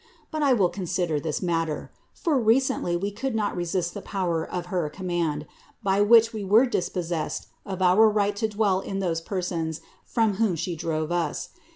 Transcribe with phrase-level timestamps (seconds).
[0.31, 4.65] But I will consider this matter; for recently we could not resist the power of
[4.73, 5.45] her command,
[5.83, 10.37] by which we were dispossessed of our right to dwell in those per sons from
[10.37, 11.49] whom She drove us.